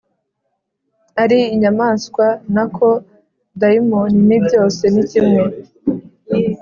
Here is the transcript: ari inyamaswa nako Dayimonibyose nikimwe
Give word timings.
ari 1.23 1.39
inyamaswa 1.53 2.25
nako 2.53 2.89
Dayimonibyose 3.59 4.83
nikimwe 4.93 5.41